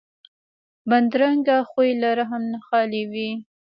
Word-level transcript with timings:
بدرنګه 0.89 1.57
خوی 1.69 1.89
له 2.01 2.09
رحم 2.19 2.43
نه 2.53 2.59
خالي 2.67 3.03
وي 3.11 3.29